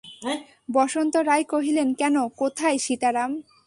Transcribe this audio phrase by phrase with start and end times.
[0.69, 3.31] বসন্ত রায় কহিলেন, কেন, কোথায় সীতারাম?